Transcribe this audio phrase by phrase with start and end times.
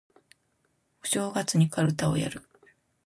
[1.03, 2.41] お正月にかるたをやる